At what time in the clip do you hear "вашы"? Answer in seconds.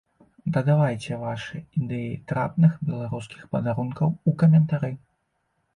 1.25-1.61